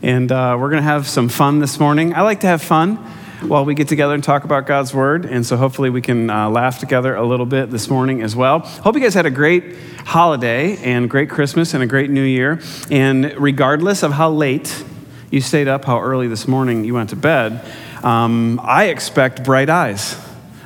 [0.00, 2.14] And uh, we're going to have some fun this morning.
[2.14, 3.04] I like to have fun
[3.42, 5.24] while we get together and talk about God's Word.
[5.24, 8.60] And so hopefully we can uh, laugh together a little bit this morning as well.
[8.60, 12.60] Hope you guys had a great holiday and great Christmas and a great New Year.
[12.90, 14.84] And regardless of how late
[15.30, 17.64] you stayed up, how early this morning you went to bed,
[18.02, 20.16] um, I expect bright eyes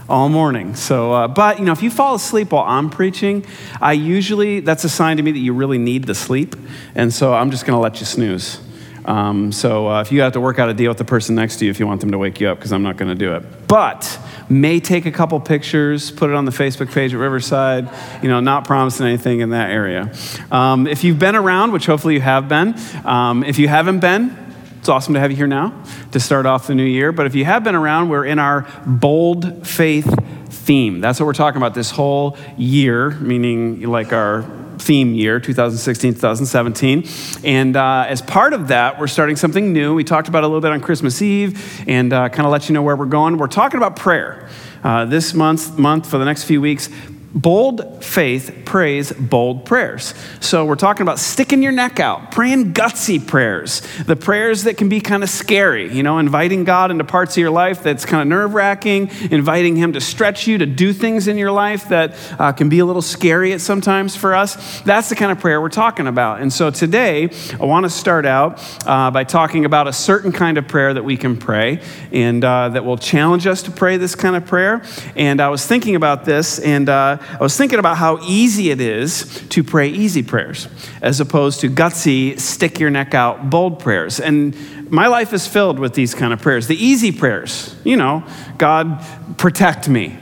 [0.08, 0.74] all morning.
[0.74, 3.44] So, uh, but you know, if you fall asleep while I'm preaching,
[3.80, 6.56] I usually that's a sign to me that you really need the sleep,
[6.94, 8.60] and so I'm just going to let you snooze.
[9.04, 11.56] Um, so uh, if you have to work out a deal with the person next
[11.58, 13.14] to you if you want them to wake you up, because I'm not going to
[13.14, 13.68] do it.
[13.68, 14.18] But
[14.48, 17.90] may take a couple pictures, put it on the Facebook page at Riverside.
[18.22, 20.12] You know, not promising anything in that area.
[20.50, 24.36] Um, if you've been around, which hopefully you have been, um, if you haven't been,
[24.78, 27.10] it's awesome to have you here now to start off the new year.
[27.10, 30.06] But if you have been around, we're in our bold faith
[30.50, 31.00] theme.
[31.00, 34.42] That's what we're talking about this whole year, meaning like our
[34.78, 37.04] theme year, 2016, 2017.
[37.44, 39.94] And uh, as part of that, we're starting something new.
[39.94, 42.74] We talked about a little bit on Christmas Eve and uh, kind of let you
[42.74, 43.38] know where we're going.
[43.38, 44.48] We're talking about prayer.
[44.82, 46.90] Uh, this month, month, for the next few weeks,
[47.34, 50.14] Bold faith prays bold prayers.
[50.38, 54.88] So we're talking about sticking your neck out, praying gutsy prayers, the prayers that can
[54.88, 58.22] be kind of scary, you know, inviting God into parts of your life that's kind
[58.22, 62.14] of nerve wracking, inviting Him to stretch you, to do things in your life that
[62.38, 64.80] uh, can be a little scary at sometimes for us.
[64.82, 66.40] That's the kind of prayer we're talking about.
[66.40, 70.56] And so today, I want to start out uh, by talking about a certain kind
[70.56, 71.80] of prayer that we can pray
[72.12, 74.84] and uh, that will challenge us to pray this kind of prayer.
[75.16, 78.80] And I was thinking about this and uh, I was thinking about how easy it
[78.80, 80.68] is to pray easy prayers
[81.02, 84.20] as opposed to gutsy, stick your neck out, bold prayers.
[84.20, 84.56] And
[84.90, 86.66] my life is filled with these kind of prayers.
[86.66, 88.24] The easy prayers, you know,
[88.58, 89.04] God
[89.38, 90.18] protect me,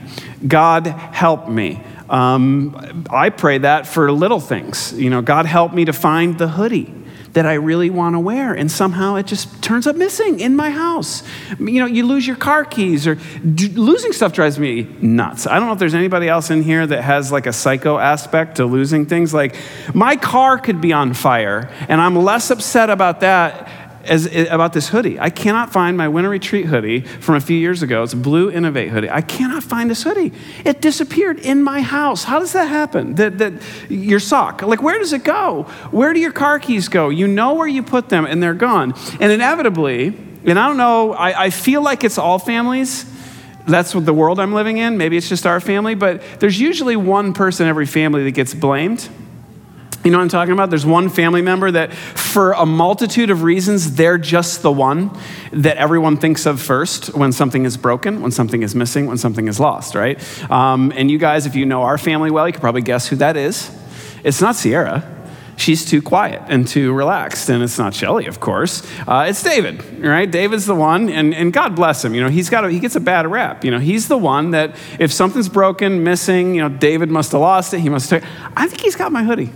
[0.47, 1.81] God help me.
[2.09, 4.93] Um, I pray that for little things.
[4.93, 6.93] You know, God help me to find the hoodie
[7.33, 10.69] that I really want to wear, and somehow it just turns up missing in my
[10.69, 11.23] house.
[11.59, 15.47] You know, you lose your car keys, or d- losing stuff drives me nuts.
[15.47, 18.57] I don't know if there's anybody else in here that has like a psycho aspect
[18.57, 19.33] to losing things.
[19.33, 19.55] Like,
[19.93, 24.89] my car could be on fire, and I'm less upset about that as, about this
[24.89, 25.19] hoodie.
[25.19, 28.03] I cannot find my winter retreat hoodie from a few years ago.
[28.03, 29.09] It's a blue Innovate hoodie.
[29.09, 30.31] I cannot find this hoodie.
[30.65, 32.23] It disappeared in my house.
[32.23, 33.15] How does that happen?
[33.15, 33.53] That, that
[33.89, 35.63] your sock, like where does it go?
[35.91, 37.09] Where do your car keys go?
[37.09, 38.93] You know where you put them and they're gone.
[39.19, 40.07] And inevitably,
[40.45, 43.09] and I don't know, I, I feel like it's all families.
[43.65, 44.97] That's what the world I'm living in.
[44.97, 49.07] Maybe it's just our family, but there's usually one person every family that gets blamed.
[50.03, 50.69] You know what I'm talking about?
[50.69, 55.17] There's one family member that, for a multitude of reasons, they're just the one
[55.53, 59.47] that everyone thinks of first when something is broken, when something is missing, when something
[59.47, 60.19] is lost, right?
[60.51, 63.15] Um, and you guys, if you know our family well, you can probably guess who
[63.17, 63.71] that is.
[64.25, 65.09] It's not Sierra.
[65.55, 67.47] She's too quiet and too relaxed.
[67.47, 68.85] And it's not Shelly, of course.
[69.07, 70.29] Uh, it's David, right?
[70.29, 72.13] David's the one, and, and God bless him.
[72.13, 73.63] You know, he's got a, he gets a bad rap.
[73.63, 77.39] You know, he's the one that if something's broken, missing, you know, David must have
[77.39, 77.79] lost it.
[77.79, 78.25] He must have.
[78.57, 79.51] I think he's got my hoodie.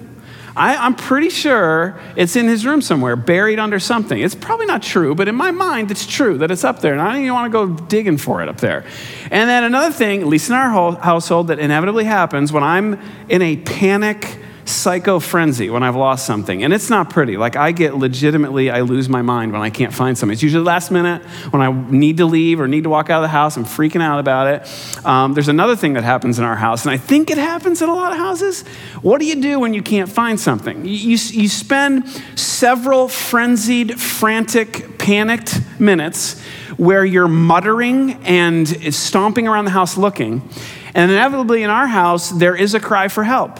[0.57, 4.19] I, am pretty sure it's in his room somewhere, buried under something.
[4.19, 7.01] It's probably not true, but in my mind, it's true that it's up there, and
[7.01, 8.83] I don't even want to go digging for it up there.
[9.29, 13.43] And then another thing, at least in our household, that inevitably happens when I'm in
[13.43, 16.63] a panic psycho frenzy when I've lost something.
[16.63, 17.37] And it's not pretty.
[17.37, 20.33] Like, I get legitimately, I lose my mind when I can't find something.
[20.33, 23.23] It's usually last minute when I need to leave or need to walk out of
[23.23, 23.57] the house.
[23.57, 25.05] I'm freaking out about it.
[25.05, 27.89] Um, there's another thing that happens in our house, and I think it happens in
[27.89, 28.63] a lot of houses.
[29.01, 30.85] What do you do when you can't find something?
[30.85, 36.41] You, you, you spend several frenzied, frantic, panicked minutes
[36.77, 40.47] where you're muttering and stomping around the house looking.
[40.93, 43.59] And inevitably in our house, there is a cry for help.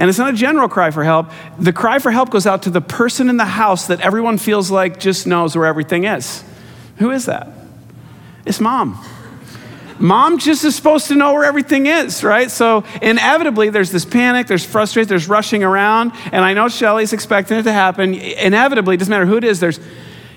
[0.00, 1.30] And it's not a general cry for help.
[1.58, 4.70] The cry for help goes out to the person in the house that everyone feels
[4.70, 6.42] like just knows where everything is.
[6.96, 7.48] Who is that?
[8.46, 8.98] It's mom.
[9.98, 12.50] Mom just is supposed to know where everything is, right?
[12.50, 17.58] So inevitably, there's this panic, there's frustration, there's rushing around, and I know Shelly's expecting
[17.58, 18.14] it to happen.
[18.14, 19.78] Inevitably, it doesn't matter who it is, there's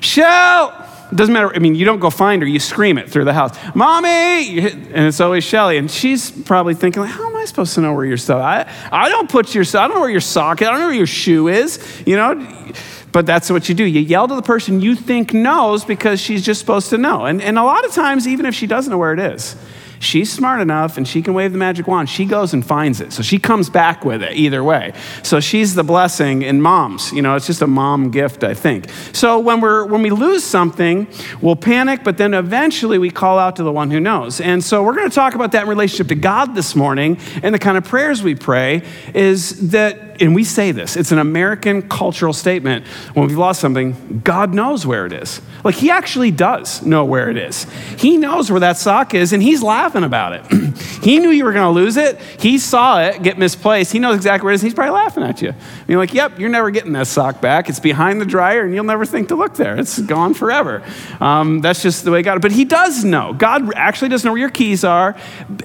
[0.02, 0.72] Shell,
[1.16, 1.54] doesn't matter.
[1.54, 3.58] I mean, you don't go find her, you scream it through the house.
[3.76, 4.60] Mommy!
[4.60, 5.78] And it's always Shelly.
[5.78, 8.72] And she's probably thinking, like, how am I supposed to know where your stuff I,
[8.92, 10.68] I don't put your I don't know where your sock is.
[10.68, 11.80] I don't know where your shoe is.
[12.06, 12.74] You know?
[13.12, 13.84] But that's what you do.
[13.84, 17.26] You yell to the person you think knows because she's just supposed to know.
[17.26, 19.56] And, and a lot of times, even if she doesn't know where it is,
[20.04, 22.10] She's smart enough and she can wave the magic wand.
[22.10, 23.14] She goes and finds it.
[23.14, 24.94] So she comes back with it either way.
[25.24, 27.12] So she's the blessing in moms.
[27.12, 28.90] You know, it's just a mom gift, I think.
[29.14, 31.08] So when we're when we lose something,
[31.42, 34.42] we'll panic, but then eventually we call out to the one who knows.
[34.42, 37.54] And so we're going to talk about that in relationship to God this morning and
[37.54, 38.84] the kind of prayers we pray
[39.14, 42.86] is that and we say this, it's an American cultural statement.
[43.14, 45.42] When we've lost something, God knows where it is.
[45.64, 47.66] Like, He actually does know where it is.
[47.98, 50.78] He knows where that sock is, and He's laughing about it.
[51.02, 52.20] he knew you were going to lose it.
[52.40, 53.92] He saw it get misplaced.
[53.92, 54.62] He knows exactly where it is.
[54.62, 55.50] He's probably laughing at you.
[55.50, 57.70] And you're like, yep, you're never getting that sock back.
[57.70, 59.78] It's behind the dryer, and you'll never think to look there.
[59.78, 60.84] It's gone forever.
[61.20, 63.34] Um, that's just the way God, but He does know.
[63.34, 65.16] God actually does know where your keys are,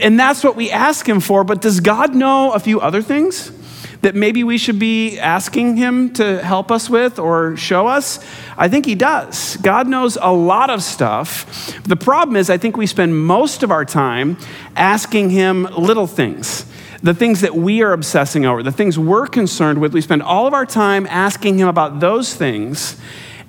[0.00, 1.44] and that's what we ask Him for.
[1.44, 3.52] But does God know a few other things?
[4.00, 8.24] That maybe we should be asking Him to help us with or show us?
[8.56, 9.56] I think He does.
[9.58, 11.76] God knows a lot of stuff.
[11.84, 14.36] The problem is, I think we spend most of our time
[14.76, 16.64] asking Him little things.
[17.00, 20.46] The things that we are obsessing over, the things we're concerned with, we spend all
[20.46, 23.00] of our time asking Him about those things,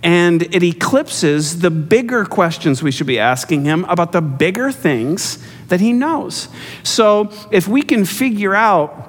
[0.04, 5.44] and it eclipses the bigger questions we should be asking Him about the bigger things
[5.68, 6.48] that He knows.
[6.84, 9.09] So if we can figure out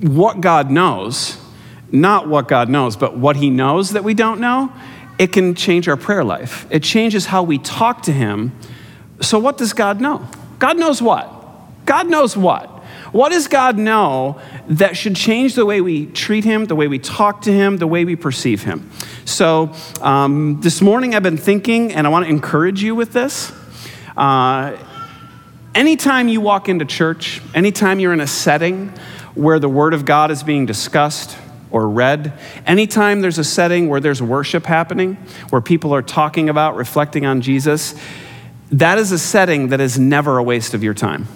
[0.00, 1.38] what God knows,
[1.90, 4.72] not what God knows, but what He knows that we don't know,
[5.18, 6.66] it can change our prayer life.
[6.70, 8.52] It changes how we talk to Him.
[9.20, 10.28] So, what does God know?
[10.58, 11.32] God knows what?
[11.84, 12.66] God knows what?
[13.12, 16.98] What does God know that should change the way we treat Him, the way we
[16.98, 18.90] talk to Him, the way we perceive Him?
[19.24, 23.52] So, um, this morning I've been thinking, and I want to encourage you with this.
[24.16, 24.76] Uh,
[25.74, 28.92] anytime you walk into church, anytime you're in a setting
[29.38, 31.38] where the Word of God is being discussed
[31.70, 32.32] or read,
[32.66, 35.14] anytime there's a setting where there's worship happening,
[35.50, 37.94] where people are talking about, reflecting on Jesus,
[38.72, 41.28] that is a setting that is never a waste of your time.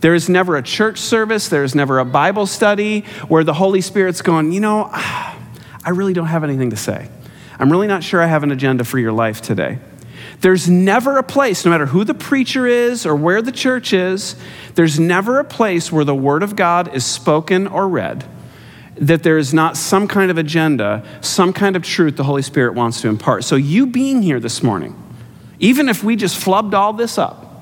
[0.00, 3.80] There is never a church service, there is never a Bible study where the Holy
[3.80, 7.08] Spirit's going, you know, I really don't have anything to say.
[7.58, 9.78] I'm really not sure I have an agenda for your life today.
[10.44, 14.36] There's never a place, no matter who the preacher is or where the church is,
[14.74, 18.26] there's never a place where the Word of God is spoken or read
[18.96, 22.74] that there is not some kind of agenda, some kind of truth the Holy Spirit
[22.74, 23.42] wants to impart.
[23.44, 24.94] So, you being here this morning,
[25.60, 27.53] even if we just flubbed all this up,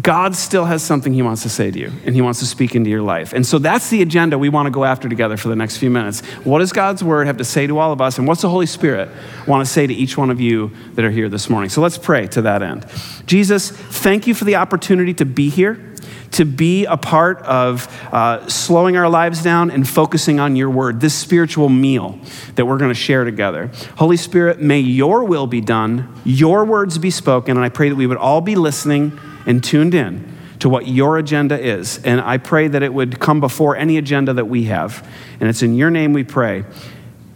[0.00, 2.74] God still has something He wants to say to you, and He wants to speak
[2.74, 3.32] into your life.
[3.32, 5.88] And so that's the agenda we want to go after together for the next few
[5.88, 6.20] minutes.
[6.42, 8.66] What does God's Word have to say to all of us, and what's the Holy
[8.66, 9.08] Spirit
[9.46, 11.70] want to say to each one of you that are here this morning?
[11.70, 12.86] So let's pray to that end.
[13.26, 15.94] Jesus, thank you for the opportunity to be here
[16.32, 21.00] to be a part of uh, slowing our lives down and focusing on your word,
[21.00, 22.18] this spiritual meal
[22.56, 23.70] that we're going to share together.
[23.96, 27.94] Holy Spirit, may your will be done, your words be spoken, and I pray that
[27.94, 32.02] we would all be listening and tuned in to what your agenda is.
[32.04, 35.06] And I pray that it would come before any agenda that we have.
[35.40, 36.64] And it's in your name we pray.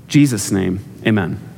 [0.07, 1.49] Jesus' name, amen.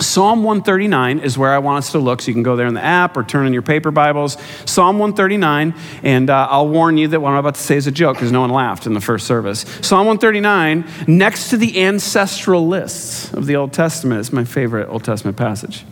[0.00, 2.22] Psalm 139 is where I want us to look.
[2.22, 4.38] So you can go there in the app or turn in your paper Bibles.
[4.64, 7.92] Psalm 139, and uh, I'll warn you that what I'm about to say is a
[7.92, 9.60] joke because no one laughed in the first service.
[9.82, 15.04] Psalm 139, next to the ancestral lists of the Old Testament, is my favorite Old
[15.04, 15.84] Testament passage.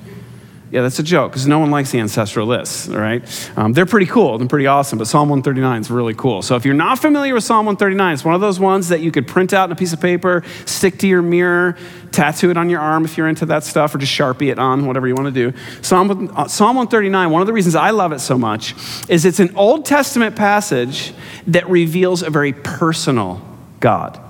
[0.70, 3.22] Yeah, that's a joke because no one likes the ancestral lists, all right?
[3.56, 6.42] Um, they're pretty cool and pretty awesome, but Psalm 139 is really cool.
[6.42, 9.10] So if you're not familiar with Psalm 139, it's one of those ones that you
[9.10, 11.74] could print out in a piece of paper, stick to your mirror,
[12.12, 14.86] tattoo it on your arm if you're into that stuff, or just Sharpie it on,
[14.86, 15.56] whatever you want to do.
[15.80, 18.74] Psalm, uh, Psalm 139, one of the reasons I love it so much
[19.08, 21.14] is it's an Old Testament passage
[21.46, 23.40] that reveals a very personal
[23.80, 24.20] God.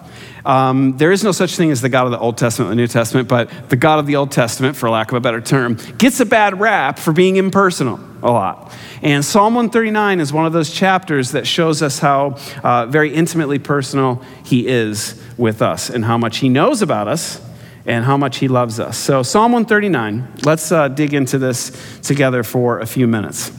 [0.45, 2.83] Um, there is no such thing as the God of the Old Testament and the
[2.83, 5.78] New Testament, but the God of the Old Testament, for lack of a better term,
[5.99, 8.73] gets a bad rap for being impersonal a lot.
[9.02, 13.59] And Psalm 139 is one of those chapters that shows us how uh, very intimately
[13.59, 17.40] personal He is with us and how much He knows about us
[17.87, 18.99] and how much He loves us.
[18.99, 23.50] So, Psalm 139, let's uh, dig into this together for a few minutes.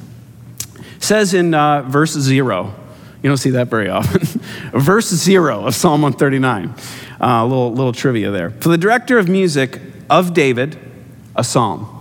[0.97, 2.73] It says in uh, verse 0,
[3.21, 4.21] you don't see that very often.
[4.79, 6.69] Verse 0 of Psalm 139.
[6.69, 6.73] Uh,
[7.19, 8.49] a little, little trivia there.
[8.49, 10.77] For the director of music of David,
[11.35, 11.95] a psalm.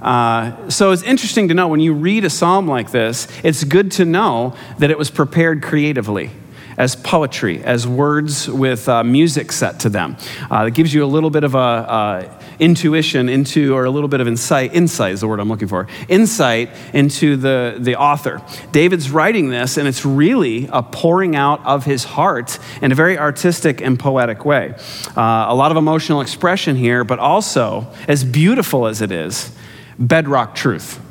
[0.00, 3.90] Uh, so it's interesting to know when you read a psalm like this, it's good
[3.92, 6.30] to know that it was prepared creatively.
[6.76, 10.16] as poetry, as words with uh, music set to them.
[10.50, 14.08] Uh, it gives you a little bit of a uh, intuition into, or a little
[14.08, 14.72] bit of insight.
[14.72, 15.88] Insight is the word I'm looking for.
[16.08, 18.40] Insight into the the author.
[18.70, 23.18] David's writing this, and it's really a pouring out of his heart in a very
[23.18, 24.74] artistic and poetic way.
[25.16, 29.50] Uh, a lot of emotional expression here, but also as beautiful as it is,
[29.98, 31.01] bedrock truth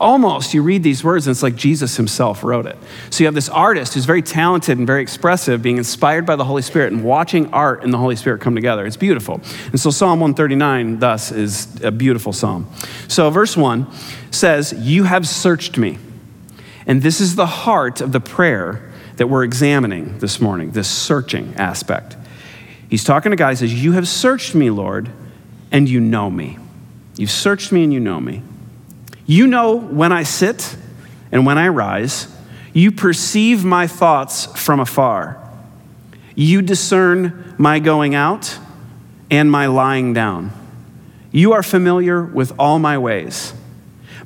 [0.00, 2.76] almost you read these words and it's like Jesus himself wrote it.
[3.10, 6.44] So you have this artist who's very talented and very expressive, being inspired by the
[6.44, 8.86] Holy Spirit and watching art and the Holy Spirit come together.
[8.86, 9.40] It's beautiful.
[9.70, 12.66] And so Psalm 139, thus, is a beautiful psalm.
[13.08, 13.86] So verse 1
[14.30, 15.98] says, You have searched me.
[16.86, 21.54] And this is the heart of the prayer that we're examining this morning, this searching
[21.56, 22.16] aspect.
[22.88, 23.50] He's talking to God.
[23.50, 25.10] He says, You have searched me, Lord,
[25.70, 26.58] and you know me.
[27.16, 28.42] You've searched me and you know me.
[29.26, 30.76] You know when I sit
[31.32, 32.28] and when I rise.
[32.72, 35.36] You perceive my thoughts from afar.
[36.34, 38.58] You discern my going out
[39.30, 40.52] and my lying down.
[41.32, 43.52] You are familiar with all my ways.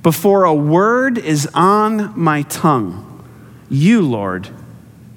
[0.03, 3.25] Before a word is on my tongue,
[3.71, 4.49] you, Lord,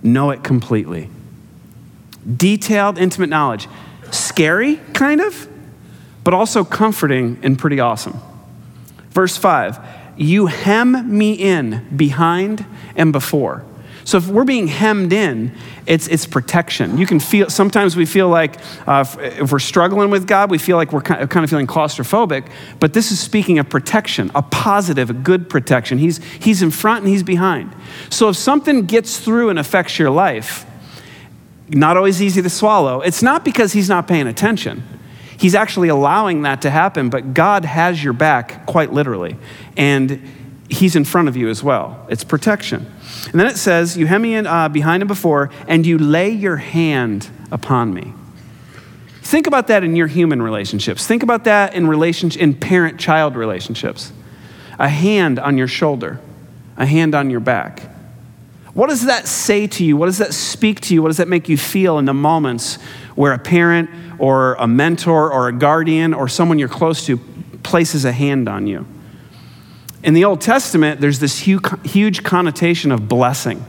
[0.01, 1.09] know it completely.
[2.35, 3.67] Detailed, intimate knowledge.
[4.11, 5.49] Scary, kind of,
[6.23, 8.19] but also comforting and pretty awesome.
[9.17, 9.79] Verse 5
[10.15, 12.63] You hem me in behind
[12.95, 13.65] and before.
[14.03, 15.53] So if we're being hemmed in,
[15.87, 16.99] it's, it's protection.
[16.99, 20.77] You can feel, sometimes we feel like uh, if, we're struggling with God, we feel
[20.77, 22.47] like we're kind of feeling claustrophobic,
[22.79, 25.97] but this is speaking of protection, a positive, a good protection.
[25.97, 27.75] He's, he's in front and he's behind.
[28.11, 30.63] So if something gets through and affects your life,
[31.69, 34.83] not always easy to swallow, it's not because he's not paying attention.
[35.37, 39.37] He's actually allowing that to happen, but God has your back quite literally.
[39.75, 40.21] And
[40.69, 42.05] He's in front of you as well.
[42.09, 42.85] It's protection.
[43.31, 46.29] And then it says, You hem me in, uh, behind and before, and you lay
[46.29, 48.13] your hand upon me.
[49.21, 51.05] Think about that in your human relationships.
[51.05, 54.11] Think about that in, relationship, in parent child relationships.
[54.79, 56.19] A hand on your shoulder,
[56.77, 57.81] a hand on your back.
[58.73, 59.97] What does that say to you?
[59.97, 61.01] What does that speak to you?
[61.01, 62.77] What does that make you feel in the moments
[63.17, 67.17] where a parent or a mentor or a guardian or someone you're close to
[67.63, 68.85] places a hand on you.
[70.03, 73.65] In the Old Testament, there's this huge, connotation of blessing.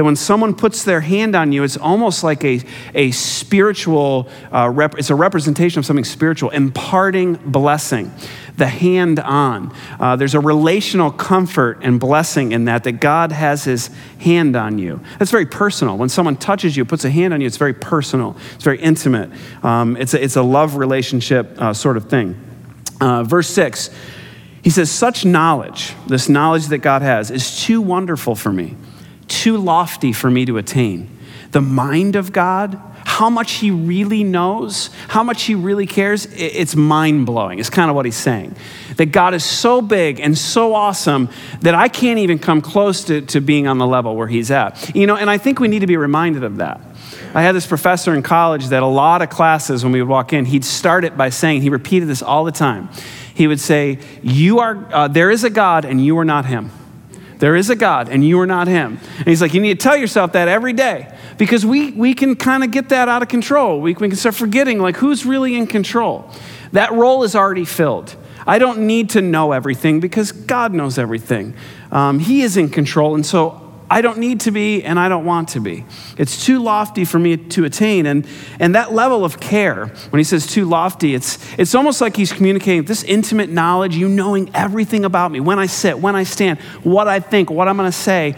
[0.00, 2.62] That when someone puts their hand on you, it's almost like a,
[2.94, 8.10] a spiritual, uh, rep, it's a representation of something spiritual, imparting blessing
[8.56, 9.74] the hand on.
[9.98, 13.88] Uh, there's a relational comfort and blessing in that, that God has his
[14.20, 15.02] hand on you.
[15.18, 15.98] That's very personal.
[15.98, 19.30] When someone touches you, puts a hand on you, it's very personal, it's very intimate.
[19.62, 22.40] Um, it's, a, it's a love relationship uh, sort of thing.
[23.02, 23.90] Uh, verse 6,
[24.62, 28.76] he says, Such knowledge, this knowledge that God has, is too wonderful for me,
[29.30, 31.16] too lofty for me to attain.
[31.52, 36.76] The mind of God, how much he really knows, how much he really cares, it's
[36.76, 38.54] mind blowing, It's kind of what he's saying.
[38.96, 41.28] That God is so big and so awesome
[41.60, 44.94] that I can't even come close to, to being on the level where he's at.
[44.94, 46.80] You know, and I think we need to be reminded of that.
[47.34, 50.32] I had this professor in college that a lot of classes, when we would walk
[50.32, 52.88] in, he'd start it by saying, he repeated this all the time.
[53.34, 56.70] He would say, You are, uh, there is a God and you are not him.
[57.40, 58.98] There is a God and you are not him.
[59.18, 62.36] And he's like, You need to tell yourself that every day because we, we can
[62.36, 63.80] kind of get that out of control.
[63.80, 66.30] We, we can start forgetting, like, who's really in control?
[66.72, 68.14] That role is already filled.
[68.46, 71.54] I don't need to know everything because God knows everything.
[71.90, 73.59] Um, he is in control, and so
[73.92, 75.84] I don't need to be and I don't want to be.
[76.16, 78.06] It's too lofty for me to attain.
[78.06, 78.24] And,
[78.60, 82.32] and that level of care, when he says too lofty, it's, it's almost like he's
[82.32, 86.60] communicating this intimate knowledge, you knowing everything about me, when I sit, when I stand,
[86.84, 88.36] what I think, what I'm going to say.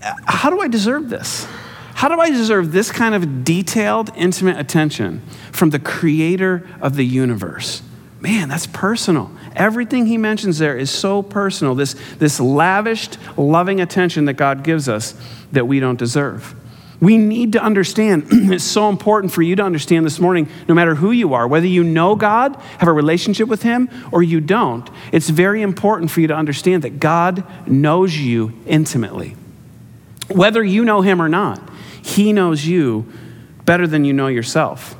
[0.00, 1.48] How do I deserve this?
[1.94, 7.04] How do I deserve this kind of detailed, intimate attention from the creator of the
[7.04, 7.82] universe?
[8.20, 9.32] Man, that's personal.
[9.54, 14.88] Everything he mentions there is so personal, this, this lavished, loving attention that God gives
[14.88, 15.14] us
[15.52, 16.54] that we don't deserve.
[17.00, 20.94] We need to understand, it's so important for you to understand this morning, no matter
[20.94, 24.88] who you are, whether you know God, have a relationship with Him, or you don't,
[25.12, 29.36] it's very important for you to understand that God knows you intimately.
[30.28, 31.60] Whether you know Him or not,
[32.04, 33.10] he knows you
[33.64, 34.94] better than you know yourself.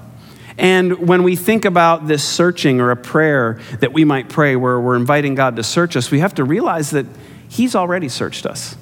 [0.57, 4.79] And when we think about this searching or a prayer that we might pray where
[4.79, 7.07] we're inviting God to search us, we have to realize that
[7.49, 8.77] He's already searched us.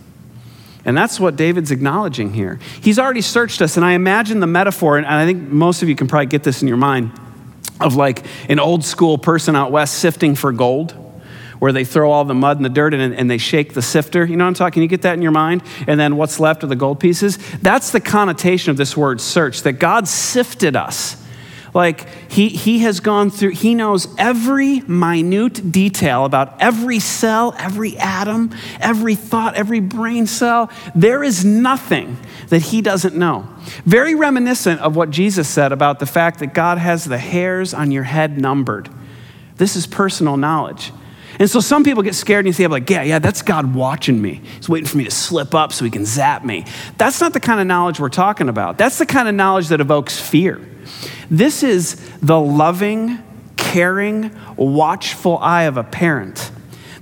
[0.84, 2.58] And that's what David's acknowledging here.
[2.80, 3.76] He's already searched us.
[3.76, 6.60] And I imagine the metaphor, and I think most of you can probably get this
[6.60, 7.12] in your mind,
[7.80, 10.92] of like an old school person out west sifting for gold
[11.58, 13.82] where they throw all the mud and the dirt in and, and they shake the
[13.82, 14.24] sifter.
[14.24, 14.82] You know what I'm talking?
[14.82, 15.62] You get that in your mind?
[15.86, 17.38] And then what's left are the gold pieces.
[17.58, 21.21] That's the connotation of this word search, that God sifted us
[21.74, 27.96] like he, he has gone through, he knows every minute detail about every cell, every
[27.96, 30.70] atom, every thought, every brain cell.
[30.94, 33.48] There is nothing that he doesn't know.
[33.86, 37.90] Very reminiscent of what Jesus said about the fact that God has the hairs on
[37.90, 38.90] your head numbered.
[39.56, 40.92] This is personal knowledge.
[41.38, 44.20] And so some people get scared and you say, like, yeah, yeah, that's God watching
[44.20, 44.40] me.
[44.56, 46.64] He's waiting for me to slip up so he can zap me.
[46.98, 48.78] That's not the kind of knowledge we're talking about.
[48.78, 50.60] That's the kind of knowledge that evokes fear.
[51.30, 53.18] This is the loving,
[53.56, 56.50] caring, watchful eye of a parent.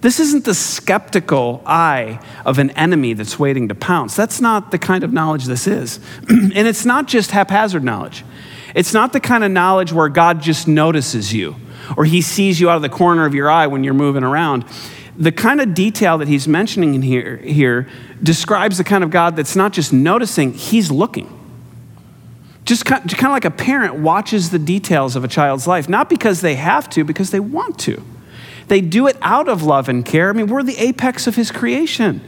[0.01, 4.17] This isn't the skeptical eye of an enemy that's waiting to pounce.
[4.17, 6.01] That's not the kind of knowledge this is.
[6.29, 8.25] and it's not just haphazard knowledge.
[8.75, 11.57] It's not the kind of knowledge where God just notices you
[11.97, 14.65] or he sees you out of the corner of your eye when you're moving around.
[15.17, 17.89] The kind of detail that he's mentioning in here, here
[18.23, 21.37] describes the kind of God that's not just noticing, he's looking.
[22.65, 26.41] Just kind, of like a parent watches the details of a child's life, not because
[26.41, 28.03] they have to, because they want to.
[28.69, 30.31] They do it out of love and care.
[30.31, 32.21] I mean, we're the apex of his creation.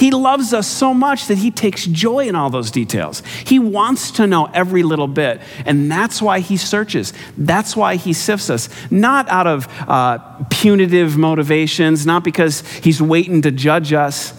[0.00, 3.22] He loves us so much that he takes joy in all those details.
[3.44, 7.12] He wants to know every little bit, and that's why he searches.
[7.36, 10.16] That's why he sifts us, not out of uh,
[10.48, 14.32] punitive motivations, not because he's waiting to judge us.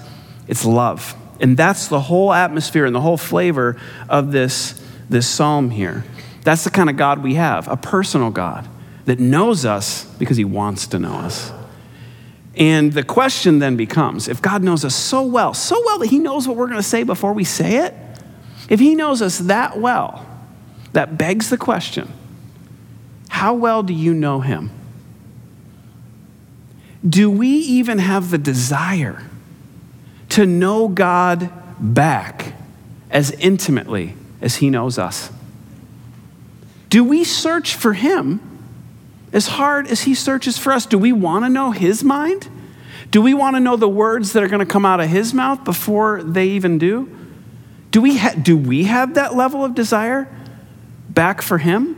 [0.48, 1.16] It's love.
[1.40, 6.04] And that's the whole atmosphere and the whole flavor of this this psalm here.
[6.44, 8.68] That's the kind of God we have a personal God
[9.06, 11.52] that knows us because he wants to know us.
[12.56, 16.20] And the question then becomes if God knows us so well, so well that he
[16.20, 17.94] knows what we're going to say before we say it,
[18.70, 20.26] if he knows us that well,
[20.94, 22.12] that begs the question
[23.30, 24.70] how well do you know him?
[27.08, 29.24] Do we even have the desire
[30.30, 32.54] to know God back
[33.10, 35.32] as intimately as He knows us?
[36.90, 38.51] Do we search for Him
[39.34, 40.86] as hard as He searches for us?
[40.86, 42.50] Do we want to know His mind?
[43.12, 45.34] Do we want to know the words that are going to come out of His
[45.34, 47.10] mouth before they even do?
[47.92, 50.34] Do we, ha- do we have that level of desire
[51.10, 51.98] back for Him?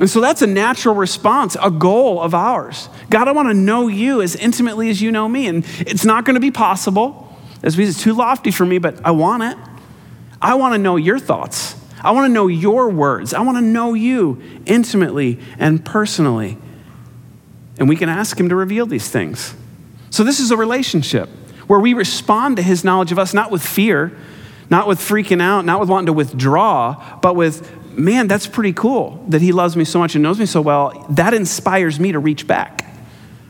[0.00, 2.88] And so that's a natural response, a goal of ours.
[3.10, 5.46] God, I want to know you as intimately as you know me.
[5.46, 7.26] And it's not going to be possible.
[7.62, 9.58] As it's too lofty for me, but I want it.
[10.40, 11.76] I want to know your thoughts.
[12.02, 13.34] I want to know your words.
[13.34, 16.56] I want to know you intimately and personally.
[17.78, 19.54] And we can ask Him to reveal these things.
[20.10, 21.28] So, this is a relationship
[21.66, 24.16] where we respond to His knowledge of us, not with fear,
[24.68, 29.24] not with freaking out, not with wanting to withdraw, but with, man, that's pretty cool
[29.28, 31.06] that He loves me so much and knows me so well.
[31.10, 32.84] That inspires me to reach back.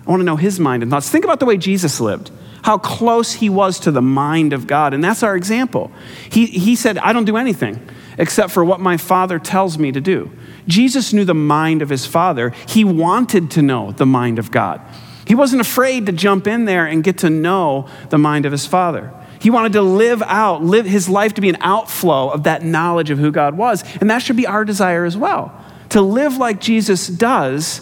[0.07, 1.09] I want to know His mind and thoughts.
[1.09, 2.31] Think about the way Jesus lived
[2.63, 4.93] how close he was to the mind of God.
[4.93, 5.91] And that's our example.
[6.31, 7.81] He, he said, I don't do anything
[8.20, 10.30] except for what my Father tells me to do.
[10.68, 12.52] Jesus knew the mind of his Father.
[12.68, 14.80] He wanted to know the mind of God.
[15.26, 18.66] He wasn't afraid to jump in there and get to know the mind of his
[18.66, 19.12] Father.
[19.40, 23.09] He wanted to live out, live his life to be an outflow of that knowledge
[23.11, 23.83] of who God was.
[24.00, 25.52] And that should be our desire as well.
[25.90, 27.80] To live like Jesus does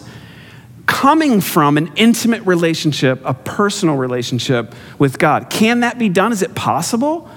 [0.85, 5.49] coming from an intimate relationship, a personal relationship with God.
[5.49, 6.31] Can that be done?
[6.31, 7.29] Is it possible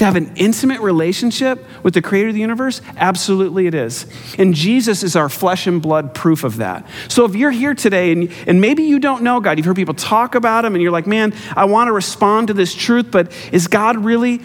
[0.00, 2.80] to have an intimate relationship with the creator of the universe?
[2.96, 4.06] Absolutely, it is.
[4.38, 6.86] And Jesus is our flesh and blood proof of that.
[7.08, 9.92] So if you're here today and, and maybe you don't know God, you've heard people
[9.92, 13.30] talk about him, and you're like, man, I want to respond to this truth, but
[13.52, 14.40] is God really?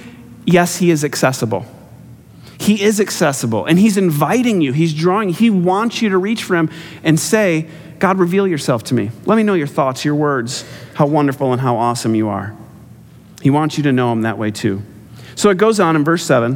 [0.46, 1.66] Yes, he is accessible.
[2.60, 6.58] He is accessible, and he's inviting you, he's drawing, he wants you to reach for
[6.58, 6.70] him
[7.02, 9.10] and say, God, reveal yourself to me.
[9.26, 10.66] Let me know your thoughts, your words,
[10.96, 12.54] how wonderful and how awesome you are.
[13.42, 14.82] He wants you to know him that way too.
[15.36, 16.56] So it goes on in verse 7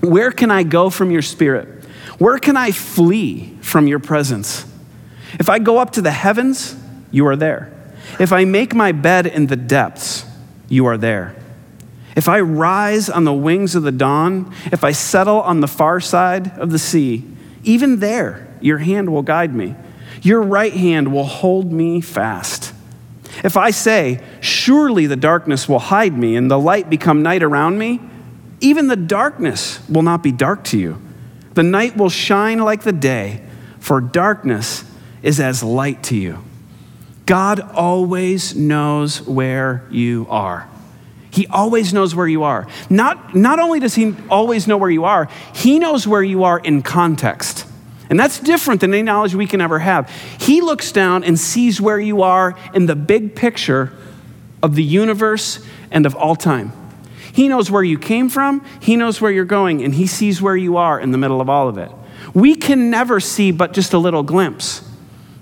[0.00, 1.84] Where can I go from your spirit?
[2.18, 4.64] Where can I flee from your presence?
[5.40, 6.76] If I go up to the heavens,
[7.10, 7.72] you are there.
[8.20, 10.26] If I make my bed in the depths,
[10.68, 11.34] you are there.
[12.14, 15.98] If I rise on the wings of the dawn, if I settle on the far
[16.00, 17.24] side of the sea,
[17.64, 19.74] even there your hand will guide me.
[20.20, 22.61] Your right hand will hold me fast.
[23.42, 27.78] If I say, Surely the darkness will hide me and the light become night around
[27.78, 28.00] me,
[28.60, 31.00] even the darkness will not be dark to you.
[31.54, 33.42] The night will shine like the day,
[33.80, 34.84] for darkness
[35.22, 36.42] is as light to you.
[37.26, 40.68] God always knows where you are.
[41.30, 42.66] He always knows where you are.
[42.90, 46.58] Not, not only does He always know where you are, He knows where you are
[46.58, 47.66] in context.
[48.10, 50.10] And that's different than any knowledge we can ever have.
[50.38, 53.92] He looks down and sees where you are in the big picture
[54.62, 56.72] of the universe and of all time.
[57.32, 60.56] He knows where you came from, He knows where you're going, and He sees where
[60.56, 61.90] you are in the middle of all of it.
[62.34, 64.88] We can never see but just a little glimpse.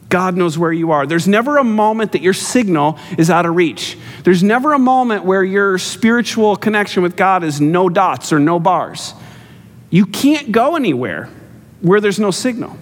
[0.09, 1.07] God knows where you are.
[1.07, 3.97] There's never a moment that your signal is out of reach.
[4.25, 8.59] There's never a moment where your spiritual connection with God is no dots or no
[8.59, 9.15] bars.
[9.89, 11.29] You can't go anywhere
[11.81, 12.77] where there's no signal.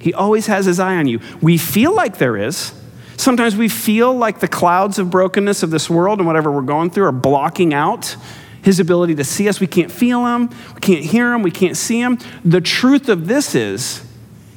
[0.00, 1.20] He always has his eye on you.
[1.40, 2.72] We feel like there is.
[3.16, 6.90] Sometimes we feel like the clouds of brokenness of this world and whatever we're going
[6.90, 8.16] through are blocking out
[8.62, 9.60] his ability to see us.
[9.60, 12.18] We can't feel him, we can't hear him, we can't see him.
[12.44, 14.04] The truth of this is,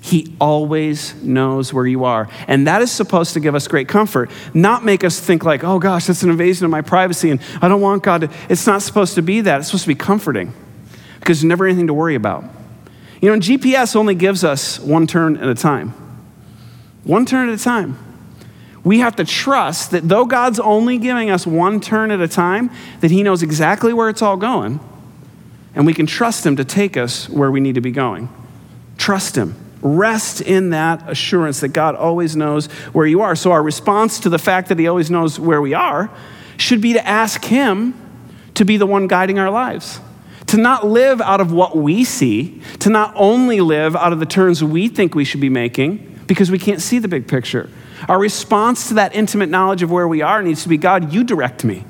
[0.03, 2.27] he always knows where you are.
[2.47, 5.79] And that is supposed to give us great comfort, not make us think like, oh
[5.79, 8.29] gosh, that's an invasion of my privacy and I don't want God to.
[8.49, 9.59] It's not supposed to be that.
[9.59, 10.53] It's supposed to be comforting
[11.19, 12.45] because there's never anything to worry about.
[13.21, 15.93] You know, GPS only gives us one turn at a time.
[17.03, 17.97] One turn at a time.
[18.83, 22.71] We have to trust that though God's only giving us one turn at a time,
[23.01, 24.79] that He knows exactly where it's all going,
[25.75, 28.27] and we can trust Him to take us where we need to be going.
[28.97, 29.55] Trust Him.
[29.83, 33.35] Rest in that assurance that God always knows where you are.
[33.35, 36.09] So, our response to the fact that He always knows where we are
[36.57, 37.93] should be to ask Him
[38.55, 39.99] to be the one guiding our lives.
[40.51, 44.25] To not live out of what we see, to not only live out of the
[44.25, 47.69] turns we think we should be making because we can't see the big picture.
[48.09, 51.23] Our response to that intimate knowledge of where we are needs to be God, you
[51.23, 51.85] direct me.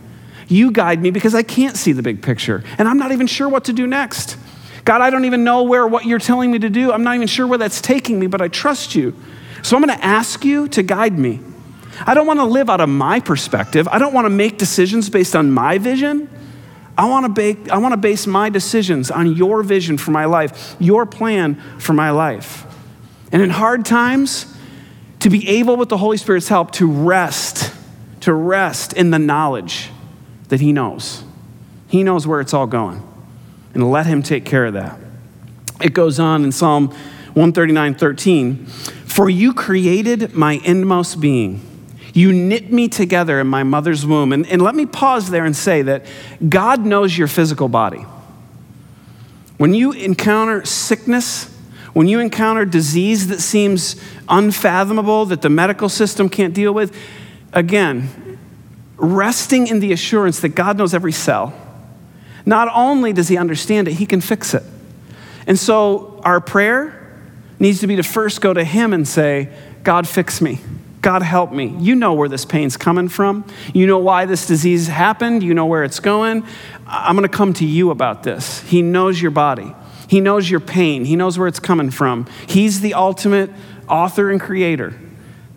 [0.47, 3.49] You guide me because I can't see the big picture, and I'm not even sure
[3.49, 4.37] what to do next.
[4.85, 6.91] God, I don't even know where what you're telling me to do.
[6.91, 9.15] I'm not even sure where that's taking me, but I trust you.
[9.63, 11.39] So I'm going to ask you to guide me.
[12.05, 13.87] I don't want to live out of my perspective.
[13.87, 16.29] I don't want to make decisions based on my vision.
[17.01, 20.25] I want to bake, I want to base my decisions on your vision for my
[20.25, 22.63] life, your plan for my life.
[23.31, 24.45] And in hard times,
[25.21, 27.73] to be able with the Holy Spirit's help to rest,
[28.19, 29.89] to rest in the knowledge
[30.49, 31.23] that he knows.
[31.87, 33.01] He knows where it's all going
[33.73, 34.99] and let Him take care of that.
[35.81, 41.65] It goes on in Psalm 139 13 For you created my inmost being.
[42.13, 44.33] You knit me together in my mother's womb.
[44.33, 46.05] And, and let me pause there and say that
[46.47, 48.05] God knows your physical body.
[49.57, 51.45] When you encounter sickness,
[51.93, 56.95] when you encounter disease that seems unfathomable, that the medical system can't deal with,
[57.53, 58.37] again,
[58.97, 61.53] resting in the assurance that God knows every cell,
[62.45, 64.63] not only does he understand it, he can fix it.
[65.47, 66.97] And so our prayer
[67.59, 69.49] needs to be to first go to him and say,
[69.83, 70.59] God, fix me.
[71.01, 71.75] God, help me.
[71.79, 73.43] You know where this pain's coming from.
[73.73, 75.41] You know why this disease happened.
[75.41, 76.45] You know where it's going.
[76.85, 78.61] I'm going to come to you about this.
[78.61, 79.73] He knows your body,
[80.07, 82.27] He knows your pain, He knows where it's coming from.
[82.47, 83.49] He's the ultimate
[83.89, 84.93] author and creator.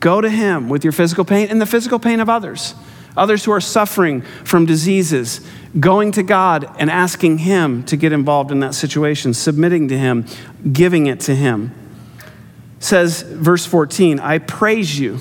[0.01, 2.75] Go to Him with your physical pain and the physical pain of others,
[3.17, 5.47] others who are suffering from diseases
[5.79, 10.25] going to God and asking Him to get involved in that situation, submitting to Him,
[10.73, 11.73] giving it to Him.
[12.79, 15.21] Says, verse 14, I praise you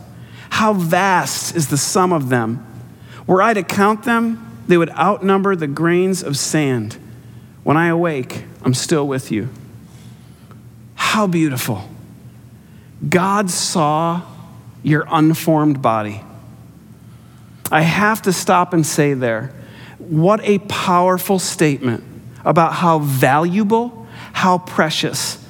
[0.51, 2.65] How vast is the sum of them.
[3.25, 6.97] Were I to count them, they would outnumber the grains of sand.
[7.63, 9.49] When I awake, I'm still with you.
[10.95, 11.89] How beautiful.
[13.07, 14.21] God saw
[14.83, 16.21] your unformed body.
[17.71, 19.53] I have to stop and say there
[19.97, 22.03] what a powerful statement
[22.43, 25.43] about how valuable, how precious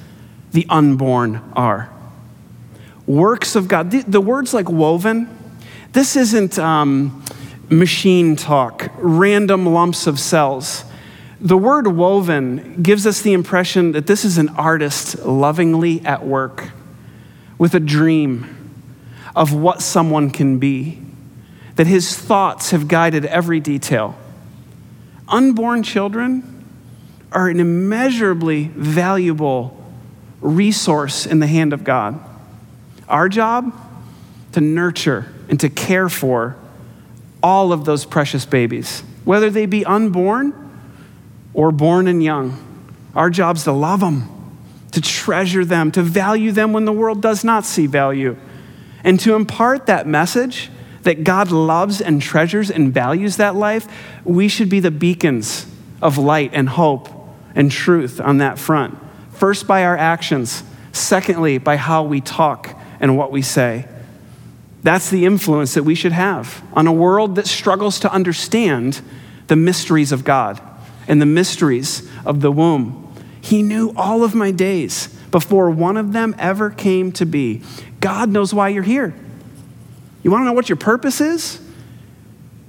[0.52, 1.90] the unborn are.
[3.06, 5.28] Works of God, the, the words like woven,
[5.92, 7.24] this isn't um,
[7.68, 10.84] machine talk, random lumps of cells.
[11.40, 16.70] The word woven gives us the impression that this is an artist lovingly at work
[17.58, 18.58] with a dream
[19.34, 21.02] of what someone can be
[21.76, 24.16] that his thoughts have guided every detail.
[25.28, 26.66] Unborn children
[27.32, 29.82] are an immeasurably valuable
[30.40, 32.20] resource in the hand of God.
[33.12, 33.72] Our job?
[34.52, 36.56] To nurture and to care for
[37.42, 40.54] all of those precious babies, whether they be unborn
[41.54, 42.58] or born and young.
[43.14, 44.28] Our job's to love them,
[44.92, 48.36] to treasure them, to value them when the world does not see value,
[49.04, 50.70] and to impart that message
[51.02, 53.86] that God loves and treasures and values that life,
[54.24, 55.66] we should be the beacons
[56.00, 57.08] of light and hope
[57.54, 58.96] and truth on that front.
[59.32, 60.62] First, by our actions.
[60.92, 63.86] Secondly, by how we talk and what we say.
[64.82, 69.02] That's the influence that we should have on a world that struggles to understand
[69.48, 70.60] the mysteries of God
[71.06, 73.12] and the mysteries of the womb.
[73.40, 77.62] He knew all of my days before one of them ever came to be.
[78.00, 79.14] God knows why you're here.
[80.22, 81.60] You want to know what your purpose is?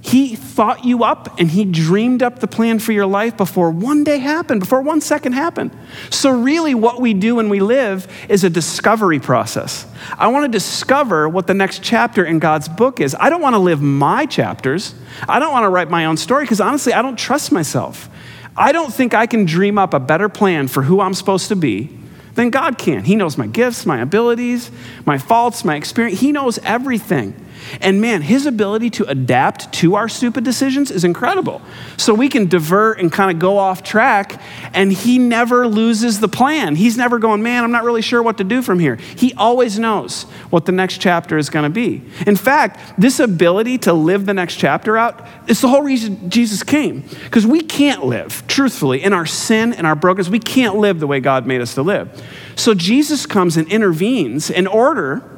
[0.04, 4.04] He thought you up and he dreamed up the plan for your life before one
[4.04, 5.74] day happened, before one second happened.
[6.10, 9.86] So, really, what we do when we live is a discovery process.
[10.18, 13.16] I want to discover what the next chapter in God's book is.
[13.18, 14.94] I don't want to live my chapters,
[15.26, 18.10] I don't want to write my own story because honestly, I don't trust myself.
[18.54, 21.56] I don't think I can dream up a better plan for who I'm supposed to
[21.56, 21.88] be
[22.34, 23.04] than God can.
[23.04, 24.70] He knows my gifts, my abilities,
[25.06, 26.20] my faults, my experience.
[26.20, 27.34] He knows everything.
[27.80, 31.62] And man, his ability to adapt to our stupid decisions is incredible.
[31.96, 34.40] So we can divert and kind of go off track,
[34.72, 36.76] and he never loses the plan.
[36.76, 38.96] He's never going, man, I'm not really sure what to do from here.
[38.96, 42.02] He always knows what the next chapter is going to be.
[42.26, 46.62] In fact, this ability to live the next chapter out is the whole reason Jesus
[46.62, 47.02] came.
[47.24, 51.06] Because we can't live, truthfully, in our sin and our brokenness, we can't live the
[51.06, 52.22] way God made us to live.
[52.56, 55.28] So Jesus comes and intervenes in order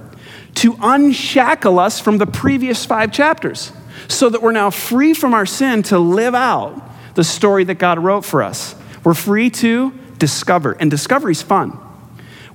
[0.56, 3.72] to unshackle us from the previous five chapters
[4.08, 6.82] so that we're now free from our sin to live out
[7.14, 8.74] the story that God wrote for us.
[9.04, 11.78] We're free to discover, and discovery's fun.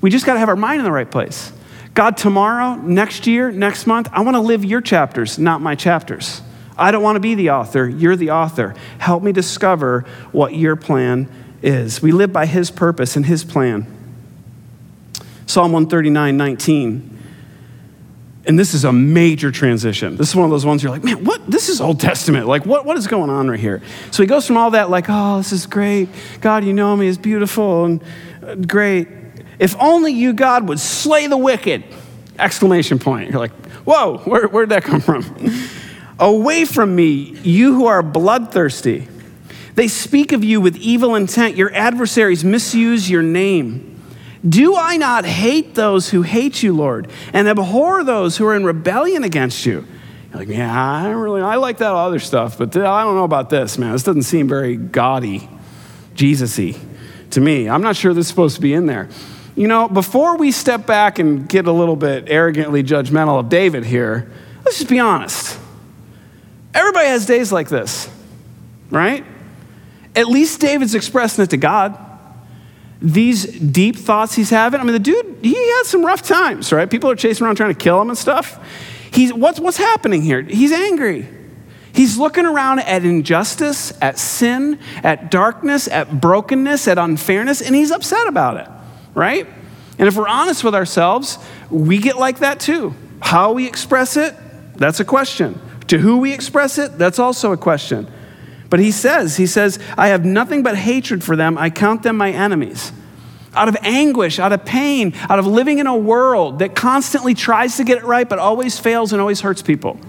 [0.02, 1.52] We just got to have our mind in the right place.
[1.94, 6.42] God, tomorrow, next year, next month, I want to live your chapters, not my chapters.
[6.78, 7.88] I don't want to be the author.
[7.88, 8.74] You're the author.
[8.98, 11.30] Help me discover what your plan
[11.62, 12.02] is.
[12.02, 13.86] We live by his purpose and his plan.
[15.46, 17.11] Psalm 139, 19
[18.46, 20.18] and this is a major transition.
[20.18, 21.46] This is one of those ones you're like, man, what?
[21.50, 22.48] This is Old Testament.
[22.48, 23.82] Like, what, what is going on right here?
[24.10, 26.10] So he goes from all that, like, oh, this is great.
[26.42, 28.04] God, you know me, is beautiful and
[28.44, 29.08] uh, great.
[29.60, 31.84] If only you, God, would slay the wicked!
[32.40, 33.30] Exclamation point.
[33.30, 33.54] You're like,
[33.86, 35.24] whoa, where, where'd that come from?
[36.20, 39.08] Away from me, you who are bloodthirsty.
[39.76, 41.56] They speak of you with evil intent.
[41.56, 43.91] Your adversaries misuse your name.
[44.48, 48.64] Do I not hate those who hate you, Lord, and abhor those who are in
[48.64, 49.86] rebellion against you?
[50.30, 53.50] You're like, yeah, I really, I like that other stuff, but I don't know about
[53.50, 53.92] this, man.
[53.92, 55.48] This doesn't seem very gaudy,
[56.16, 56.76] Jesus-y
[57.32, 57.70] to me.
[57.70, 59.10] I'm not sure this is supposed to be in there.
[59.56, 63.86] You know, before we step back and get a little bit arrogantly judgmental of David
[63.86, 64.32] here,
[64.64, 65.60] let's just be honest.
[66.74, 68.10] Everybody has days like this,
[68.90, 69.26] right?
[70.16, 71.98] At least David's expressing it to God
[73.02, 74.80] these deep thoughts he's having.
[74.80, 76.90] I mean, the dude, he had some rough times, right?
[76.90, 78.64] People are chasing around trying to kill him and stuff.
[79.12, 80.42] He's, what's, what's happening here?
[80.42, 81.28] He's angry.
[81.94, 87.92] He's looking around at injustice, at sin, at darkness, at brokenness, at unfairness, and he's
[87.92, 88.70] upset about it,
[89.14, 89.46] right?
[89.98, 91.38] And if we're honest with ourselves,
[91.70, 92.96] we get like that too.
[93.20, 94.34] How we express it,
[94.76, 95.60] that's a question.
[95.88, 98.10] To who we express it, that's also a question.
[98.72, 101.58] But he says, he says, I have nothing but hatred for them.
[101.58, 102.94] I count them my enemies.
[103.54, 107.76] Out of anguish, out of pain, out of living in a world that constantly tries
[107.76, 110.00] to get it right but always fails and always hurts people.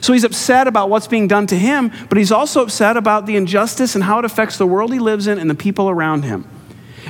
[0.00, 3.34] So he's upset about what's being done to him, but he's also upset about the
[3.34, 6.48] injustice and how it affects the world he lives in and the people around him.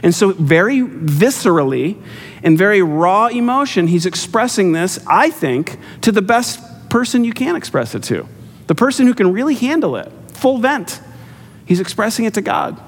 [0.03, 2.03] And so, very viscerally
[2.43, 7.55] and very raw emotion, he's expressing this, I think, to the best person you can
[7.55, 8.27] express it to.
[8.67, 10.11] The person who can really handle it
[10.43, 11.01] full vent.
[11.67, 12.79] He's expressing it to God.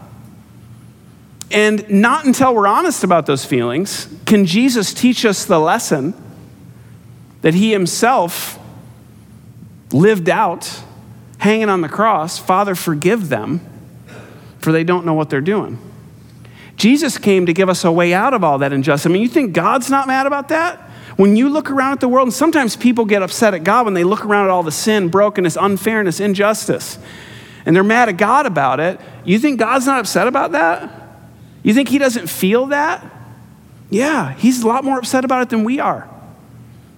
[1.53, 6.15] And not until we're honest about those feelings can Jesus teach us the lesson
[7.43, 8.59] that he himself
[9.93, 10.83] lived out
[11.39, 13.61] hanging on the cross Father, forgive them,
[14.59, 15.79] for they don't know what they're doing.
[16.77, 19.07] Jesus came to give us a way out of all that injustice.
[19.09, 20.81] I mean, you think God's not mad about that?
[21.17, 23.95] When you look around at the world, and sometimes people get upset at God when
[23.95, 26.99] they look around at all the sin, brokenness, unfairness, injustice
[27.67, 30.91] and they're mad at God about it, you think God's not upset about that?
[31.63, 33.05] You think He doesn't feel that?
[33.91, 36.09] Yeah, He's a lot more upset about it than we are.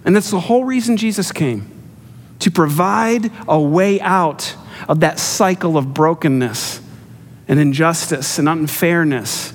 [0.05, 1.71] And that's the whole reason Jesus came
[2.39, 4.55] to provide a way out
[4.87, 6.81] of that cycle of brokenness
[7.47, 9.53] and injustice and unfairness,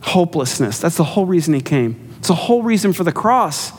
[0.00, 0.78] hopelessness.
[0.78, 2.14] That's the whole reason He came.
[2.18, 3.72] It's the whole reason for the cross.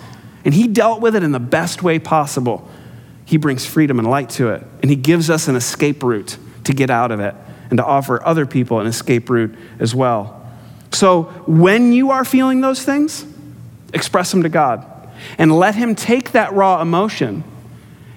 [0.43, 2.69] And He dealt with it in the best way possible.
[3.31, 4.61] He brings freedom and light to it.
[4.81, 7.33] And He gives us an escape route to get out of it
[7.69, 10.45] and to offer other people an escape route as well.
[10.91, 13.25] So when you are feeling those things,
[13.93, 14.85] express them to God
[15.37, 17.45] and let Him take that raw emotion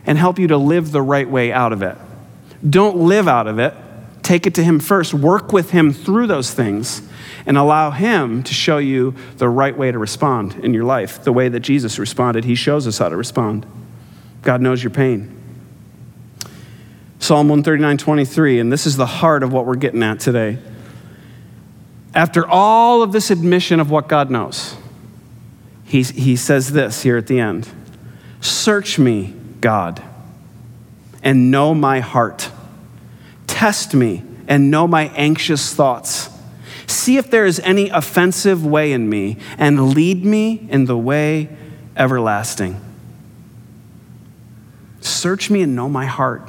[0.05, 1.97] and help you to live the right way out of it.
[2.69, 3.73] Don't live out of it.
[4.25, 5.15] Take it to Him first.
[5.15, 7.09] Work with Him through those things
[7.47, 11.33] and allow Him to show you the right way to respond in your life, the
[11.33, 12.43] way that Jesus responded.
[12.43, 13.65] He shows us how to respond.
[14.45, 15.31] God knows your pain.
[17.19, 20.59] Psalm 139 23, and this is the heart of what we're getting at today.
[22.15, 24.77] After all of this admission of what God knows,
[25.85, 27.67] he, he says this here at the end
[28.43, 30.03] Search me, God,
[31.23, 32.51] and know my heart.
[33.47, 36.29] Test me and know my anxious thoughts.
[36.87, 41.49] See if there is any offensive way in me, and lead me in the way
[41.97, 42.84] everlasting.
[45.05, 46.49] Search me and know my heart.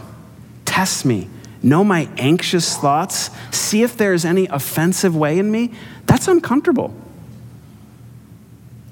[0.64, 1.28] Test me.
[1.62, 3.30] Know my anxious thoughts.
[3.52, 5.72] See if there is any offensive way in me.
[6.06, 6.94] That's uncomfortable.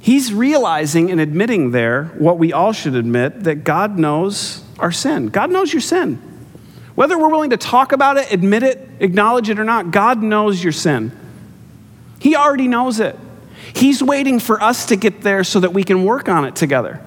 [0.01, 5.27] He's realizing and admitting there what we all should admit that God knows our sin.
[5.27, 6.21] God knows your sin.
[6.95, 10.61] Whether we're willing to talk about it, admit it, acknowledge it or not, God knows
[10.61, 11.17] your sin.
[12.19, 13.17] He already knows it.
[13.73, 16.99] He's waiting for us to get there so that we can work on it together.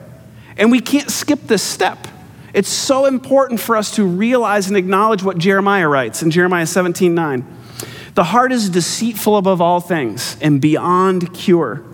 [0.56, 2.08] And we can't skip this step.
[2.56, 7.14] It's so important for us to realize and acknowledge what Jeremiah writes in Jeremiah 17
[7.14, 7.46] 9.
[8.14, 11.84] The heart is deceitful above all things and beyond cure.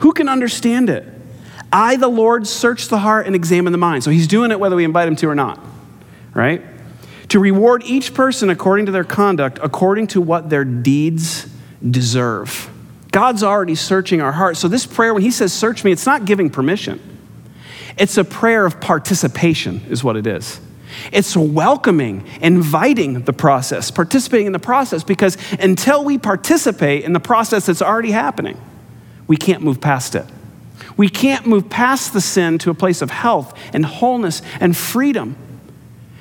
[0.00, 1.08] Who can understand it?
[1.72, 4.04] I, the Lord, search the heart and examine the mind.
[4.04, 5.58] So he's doing it whether we invite him to or not,
[6.34, 6.62] right?
[7.30, 11.48] To reward each person according to their conduct, according to what their deeds
[11.88, 12.68] deserve.
[13.10, 14.60] God's already searching our hearts.
[14.60, 17.09] So, this prayer, when He says, Search me, it's not giving permission.
[18.00, 20.58] It's a prayer of participation, is what it is.
[21.12, 27.20] It's welcoming, inviting the process, participating in the process, because until we participate in the
[27.20, 28.58] process that's already happening,
[29.26, 30.24] we can't move past it.
[30.96, 35.36] We can't move past the sin to a place of health and wholeness and freedom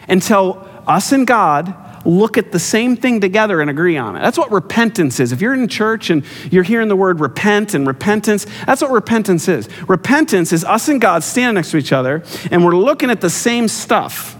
[0.07, 1.73] until us and God
[2.05, 4.21] look at the same thing together and agree on it.
[4.21, 5.31] That's what repentance is.
[5.31, 9.47] If you're in church and you're hearing the word repent and repentance, that's what repentance
[9.47, 9.69] is.
[9.87, 13.29] Repentance is us and God standing next to each other and we're looking at the
[13.29, 14.37] same stuff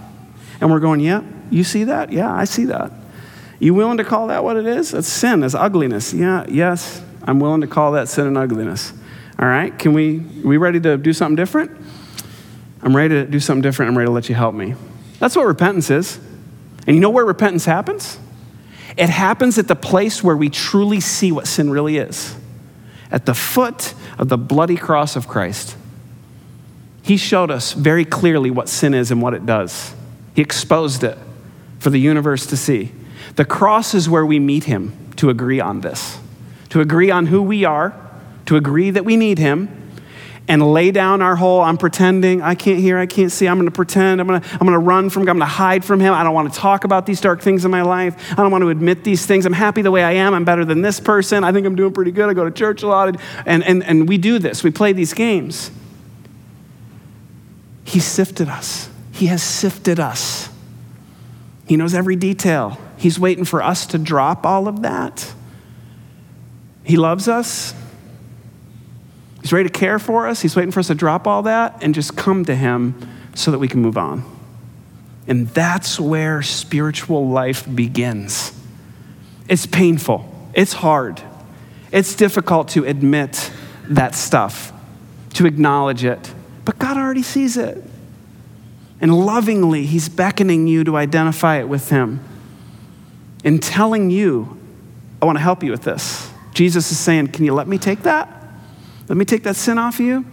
[0.61, 2.11] and we're going, yeah, you see that?
[2.11, 2.91] Yeah, I see that.
[3.59, 4.91] You willing to call that what it is?
[4.91, 6.13] That's sin, that's ugliness.
[6.13, 8.93] Yeah, yes, I'm willing to call that sin and ugliness.
[9.37, 11.71] All right, can we, we ready to do something different?
[12.81, 13.89] I'm ready to do something different.
[13.89, 14.75] I'm ready to let you help me.
[15.19, 16.19] That's what repentance is.
[16.89, 18.17] And you know where repentance happens?
[18.97, 22.35] It happens at the place where we truly see what sin really is
[23.11, 25.77] at the foot of the bloody cross of Christ.
[27.03, 29.93] He showed us very clearly what sin is and what it does.
[30.33, 31.15] He exposed it
[31.77, 32.91] for the universe to see.
[33.35, 36.17] The cross is where we meet Him to agree on this,
[36.69, 37.93] to agree on who we are,
[38.47, 39.78] to agree that we need Him,
[40.49, 43.67] and lay down our whole I'm pretending, I can't hear, I can't see, I'm going
[43.67, 45.85] to pretend, I'm going to I'm going to run from God, I'm going to hide
[45.85, 46.13] from him.
[46.13, 48.31] I don't want to talk about these dark things in my life.
[48.31, 49.45] I don't want to admit these things.
[49.45, 50.33] I'm happy the way I am.
[50.33, 51.43] I'm better than this person.
[51.43, 52.27] I think I'm doing pretty good.
[52.27, 54.63] I go to church a lot and and and we do this.
[54.63, 55.69] We play these games.
[57.83, 58.89] He sifted us.
[59.11, 60.49] He has sifted us.
[61.67, 62.79] He knows every detail.
[62.97, 65.31] He's waiting for us to drop all of that.
[66.83, 67.75] He loves us.
[69.41, 70.41] He's ready to care for us.
[70.41, 72.95] He's waiting for us to drop all that and just come to Him
[73.35, 74.23] so that we can move on.
[75.27, 78.51] And that's where spiritual life begins.
[79.47, 81.21] It's painful, it's hard,
[81.91, 83.51] it's difficult to admit
[83.89, 84.71] that stuff,
[85.35, 86.33] to acknowledge it.
[86.65, 87.83] But God already sees it.
[89.01, 92.23] And lovingly, He's beckoning you to identify it with Him
[93.43, 94.59] and telling you,
[95.21, 96.29] I want to help you with this.
[96.53, 98.38] Jesus is saying, Can you let me take that?
[99.09, 100.23] Let me take that sin off you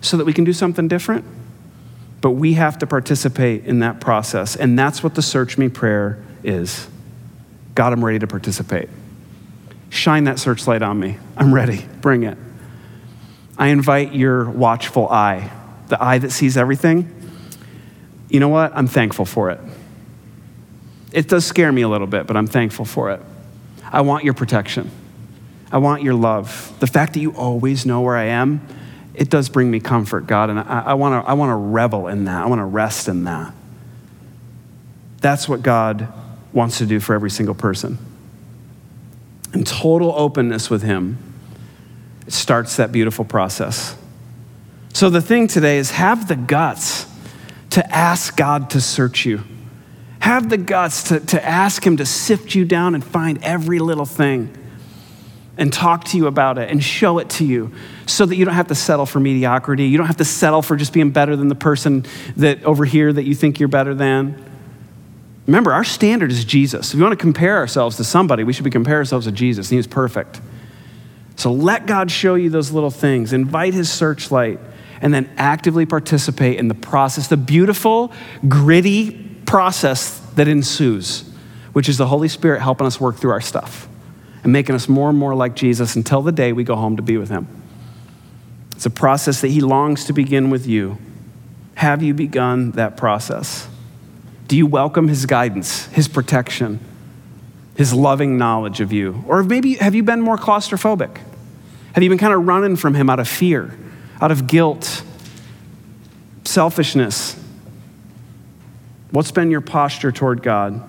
[0.00, 1.24] so that we can do something different.
[2.20, 4.56] But we have to participate in that process.
[4.56, 6.88] And that's what the search me prayer is
[7.74, 8.88] God, I'm ready to participate.
[9.88, 11.18] Shine that searchlight on me.
[11.36, 11.86] I'm ready.
[12.00, 12.36] Bring it.
[13.56, 15.50] I invite your watchful eye,
[15.88, 17.10] the eye that sees everything.
[18.28, 18.72] You know what?
[18.74, 19.60] I'm thankful for it.
[21.12, 23.20] It does scare me a little bit, but I'm thankful for it.
[23.84, 24.90] I want your protection.
[25.72, 26.74] I want your love.
[26.80, 28.60] The fact that you always know where I am,
[29.14, 30.50] it does bring me comfort, God.
[30.50, 32.44] And I, want to I wanna revel in that.
[32.44, 33.54] I want to rest in that.
[35.22, 36.12] That's what God
[36.52, 37.96] wants to do for every single person.
[39.54, 41.18] In total openness with Him,
[42.28, 43.96] starts that beautiful process.
[44.92, 47.06] So the thing today is have the guts
[47.70, 49.42] to ask God to search you.
[50.20, 54.04] Have the guts to, to ask Him to sift you down and find every little
[54.04, 54.56] thing
[55.58, 57.72] and talk to you about it and show it to you
[58.06, 59.84] so that you don't have to settle for mediocrity.
[59.84, 63.12] You don't have to settle for just being better than the person that over here
[63.12, 64.42] that you think you're better than.
[65.46, 66.90] Remember, our standard is Jesus.
[66.90, 69.68] If we want to compare ourselves to somebody, we should be compare ourselves to Jesus.
[69.68, 70.40] He perfect.
[71.36, 73.32] So let God show you those little things.
[73.32, 74.60] Invite his searchlight
[75.00, 78.12] and then actively participate in the process, the beautiful,
[78.48, 79.12] gritty
[79.44, 81.28] process that ensues,
[81.72, 83.88] which is the Holy Spirit helping us work through our stuff
[84.42, 87.02] and making us more and more like Jesus until the day we go home to
[87.02, 87.46] be with him.
[88.72, 90.98] It's a process that he longs to begin with you.
[91.74, 93.68] Have you begun that process?
[94.48, 96.80] Do you welcome his guidance, his protection,
[97.76, 99.24] his loving knowledge of you?
[99.26, 101.16] Or maybe have you been more claustrophobic?
[101.94, 103.76] Have you been kind of running from him out of fear,
[104.20, 105.04] out of guilt,
[106.44, 107.38] selfishness?
[109.10, 110.88] What's been your posture toward God?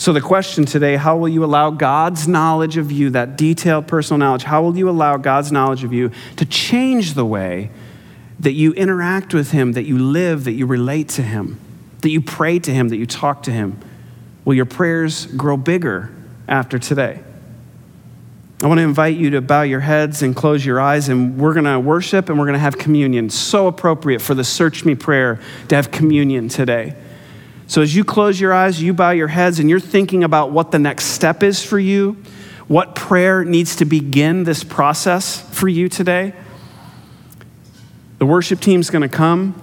[0.00, 4.16] So, the question today how will you allow God's knowledge of you, that detailed personal
[4.16, 7.70] knowledge, how will you allow God's knowledge of you to change the way
[8.38, 11.60] that you interact with Him, that you live, that you relate to Him,
[12.00, 13.78] that you pray to Him, that you talk to Him?
[14.46, 16.10] Will your prayers grow bigger
[16.48, 17.22] after today?
[18.62, 21.52] I want to invite you to bow your heads and close your eyes, and we're
[21.52, 23.28] going to worship and we're going to have communion.
[23.28, 26.96] So appropriate for the Search Me prayer to have communion today.
[27.70, 30.72] So, as you close your eyes, you bow your heads, and you're thinking about what
[30.72, 32.16] the next step is for you,
[32.66, 36.34] what prayer needs to begin this process for you today.
[38.18, 39.54] The worship team's going to come,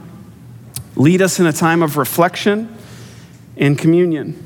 [0.95, 2.73] lead us in a time of reflection
[3.57, 4.41] and communion.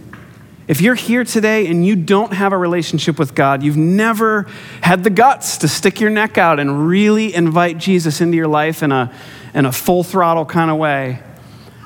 [0.68, 4.48] If you're here today and you don't have a relationship with God, you've never
[4.82, 8.82] had the guts to stick your neck out and really invite Jesus into your life
[8.82, 9.14] in a,
[9.54, 11.22] in a full throttle kind of way,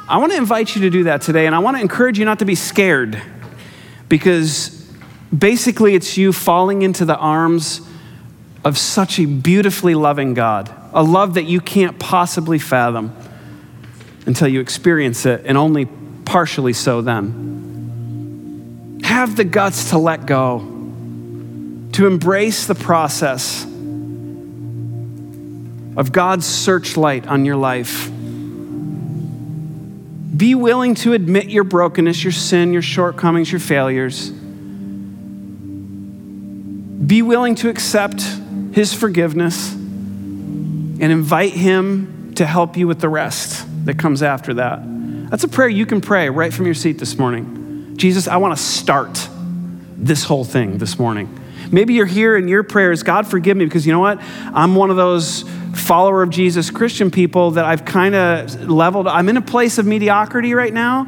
[0.07, 1.47] I want to invite you to do that today.
[1.47, 3.21] And I want to encourage you not to be scared
[4.07, 4.69] because
[5.35, 7.81] basically it's you falling into the arms
[8.63, 13.15] of such a beautifully loving God, a love that you can't possibly fathom
[14.25, 15.85] until you experience it, and only
[16.25, 17.53] partially so then
[19.03, 20.59] have the guts to let go,
[21.91, 23.63] to embrace the process
[25.95, 28.11] of God's searchlight on your life.
[30.35, 34.31] Be willing to admit your brokenness, your sin, your shortcomings, your failures.
[37.05, 38.21] Be willing to accept
[38.71, 44.81] His forgiveness and invite Him to help you with the rest that comes after that.
[45.29, 47.95] That's a prayer you can pray right from your seat this morning.
[47.97, 49.29] Jesus, I want to start
[49.97, 51.39] this whole thing this morning.
[51.71, 54.21] Maybe you're here and your prayer is, God, forgive me, because you know what?
[54.21, 55.43] I'm one of those
[55.73, 59.07] follower of Jesus Christian people that I've kind of leveled.
[59.07, 61.03] I'm in a place of mediocrity right now.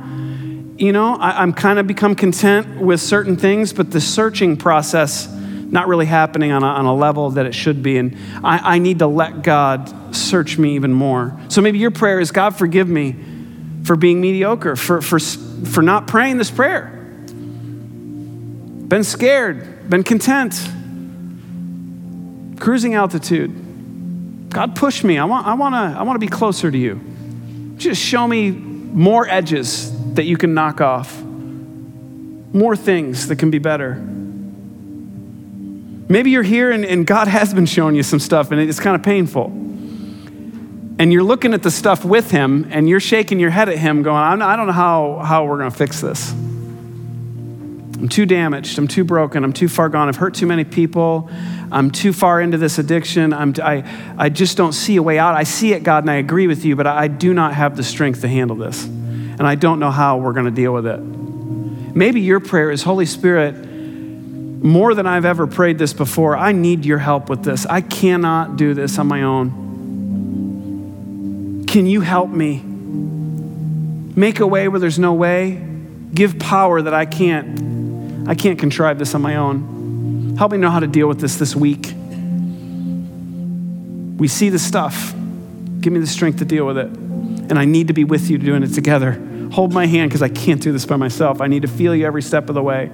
[0.78, 5.28] You know, I, am kind of become content with certain things, but the searching process
[5.28, 7.98] not really happening on a, on a level that it should be.
[7.98, 11.38] And I, I need to let God search me even more.
[11.50, 13.16] So maybe your prayer is, God, forgive me
[13.84, 16.94] for being mediocre, for, for, for not praying this prayer.
[18.88, 20.54] Been scared, been content,
[22.60, 24.50] cruising altitude.
[24.50, 25.18] God, push me.
[25.18, 27.00] I want, I want to I want to be closer to you.
[27.78, 33.60] Just show me more edges that you can knock off, more things that can be
[33.60, 33.96] better.
[36.10, 38.96] Maybe you're here and, and God has been showing you some stuff and it's kind
[38.96, 39.52] of painful
[41.00, 44.04] and you're looking at the stuff with him and you're shaking your head at him
[44.04, 46.34] going i don't know how, how we're going to fix this
[48.00, 48.78] i'm too damaged.
[48.78, 49.44] I'm too broken.
[49.44, 50.08] I'm too far gone.
[50.08, 51.30] I've hurt too many people.
[51.72, 53.34] I'm too far into this addiction.
[53.34, 53.84] I'm, I,
[54.18, 55.36] I just don't see a way out.
[55.36, 57.76] I see it god and i agree with you but I, I do not have
[57.76, 58.86] the strength to handle this.
[58.86, 61.00] And i don't know how we're going to deal with it.
[61.00, 63.66] Maybe your prayer is holy spirit
[64.64, 67.66] more than i've ever prayed this before i need your help with this.
[67.66, 69.68] I cannot do this on my own.
[71.68, 72.64] Can you help me?
[74.18, 75.64] Make a way where there's no way.
[76.14, 77.67] Give power that I can't.
[78.28, 80.36] I can't contrive this on my own.
[80.38, 81.94] Help me know how to deal with this this week.
[84.18, 85.14] We see the stuff.
[85.80, 86.88] Give me the strength to deal with it.
[86.88, 89.14] And I need to be with you doing it together.
[89.54, 91.40] Hold my hand because I can't do this by myself.
[91.40, 92.92] I need to feel you every step of the way.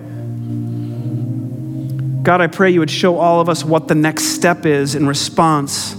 [2.23, 5.07] God, I pray you would show all of us what the next step is in
[5.07, 5.93] response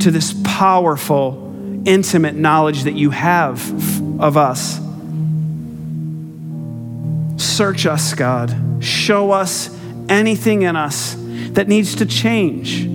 [0.00, 4.83] to this powerful, intimate knowledge that you have of us.
[7.36, 8.56] Search us, God.
[8.80, 9.76] Show us
[10.08, 11.16] anything in us
[11.52, 12.88] that needs to change.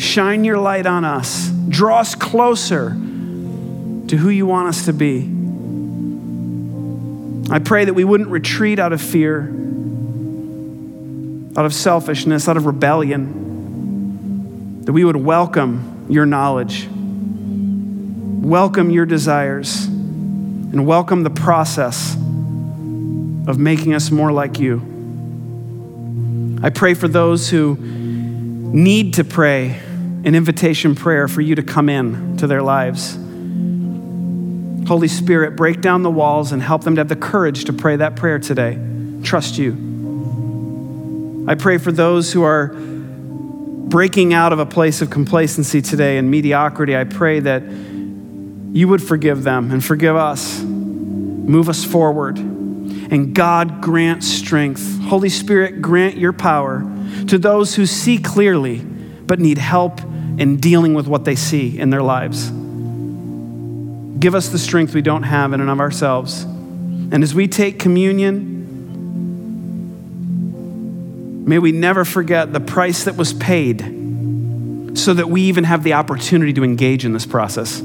[0.00, 1.50] Shine your light on us.
[1.68, 5.34] Draw us closer to who you want us to be.
[7.50, 9.50] I pray that we wouldn't retreat out of fear,
[11.56, 19.86] out of selfishness, out of rebellion, that we would welcome your knowledge, welcome your desires,
[19.86, 22.16] and welcome the process
[23.48, 24.82] of making us more like you.
[26.62, 29.80] I pray for those who need to pray
[30.24, 33.18] an invitation prayer for you to come in to their lives.
[34.86, 37.96] Holy Spirit, break down the walls and help them to have the courage to pray
[37.96, 38.78] that prayer today.
[39.22, 39.72] Trust you.
[41.48, 46.30] I pray for those who are breaking out of a place of complacency today and
[46.30, 46.94] mediocrity.
[46.94, 50.60] I pray that you would forgive them and forgive us.
[50.60, 52.57] Move us forward.
[53.10, 55.00] And God grant strength.
[55.02, 56.84] Holy Spirit, grant your power
[57.28, 60.00] to those who see clearly but need help
[60.38, 62.50] in dealing with what they see in their lives.
[64.18, 66.42] Give us the strength we don't have in and of ourselves.
[66.42, 68.56] And as we take communion,
[71.46, 73.80] may we never forget the price that was paid
[74.98, 77.80] so that we even have the opportunity to engage in this process.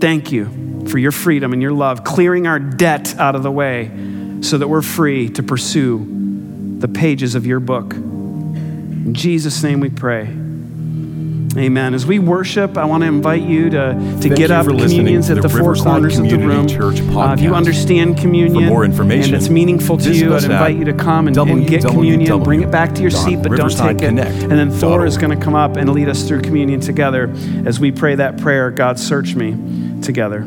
[0.00, 3.90] Thank you for your freedom and your love, clearing our debt out of the way
[4.40, 7.92] so that we're free to pursue the pages of your book.
[7.94, 10.28] In Jesus' name we pray.
[11.56, 11.94] Amen.
[11.94, 14.66] As we worship, I want to invite you to, to get up.
[14.66, 16.66] Communion's at the, four corners of the room.
[17.16, 20.76] Uh, if you understand communion For more information, and it's meaningful to you, I'd invite
[20.76, 22.42] you to come and, and get communion.
[22.42, 24.18] Bring it back to your seat, but don't take it.
[24.18, 27.34] And then Thor is going to come up and lead us through communion together
[27.66, 29.56] as we pray that prayer God, search me
[30.02, 30.44] together.